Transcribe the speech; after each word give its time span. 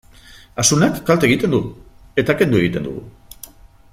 Asunak 0.63 0.95
kalte 1.09 1.27
egiten 1.29 1.53
du, 1.57 1.59
eta 2.23 2.37
kendu 2.41 2.61
egiten 2.63 2.89
dugu. 2.91 3.05